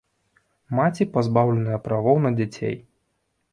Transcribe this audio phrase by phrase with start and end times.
[0.79, 2.75] Маці пазбаўленая правоў на дзяцей.